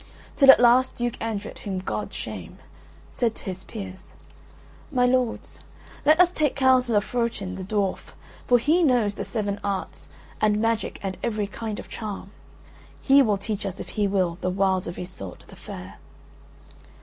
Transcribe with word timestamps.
Till 0.35 0.49
at 0.49 0.59
last 0.59 0.95
Duke 0.95 1.19
Andret 1.21 1.59
(whom 1.59 1.77
God 1.77 2.11
shame) 2.11 2.57
said 3.07 3.35
to 3.35 3.43
his 3.45 3.63
peers: 3.63 4.15
"My 4.91 5.05
lords, 5.05 5.59
let 6.07 6.19
us 6.19 6.31
take 6.31 6.55
counsel 6.55 6.95
of 6.95 7.03
Frocin 7.03 7.55
the 7.55 7.63
Dwarf; 7.63 8.13
for 8.47 8.57
he 8.57 8.81
knows 8.81 9.13
the 9.13 9.23
seven 9.23 9.59
arts, 9.63 10.09
and 10.41 10.59
magic 10.59 10.99
and 11.03 11.17
every 11.21 11.45
kind 11.45 11.77
of 11.79 11.87
charm. 11.87 12.31
He 12.99 13.21
will 13.21 13.37
teach 13.37 13.63
us 13.63 13.79
if 13.79 13.89
he 13.89 14.07
will 14.07 14.39
the 14.41 14.49
wiles 14.49 14.87
of 14.87 14.97
Iseult 14.97 15.45
the 15.49 15.55
Fair." 15.55 15.99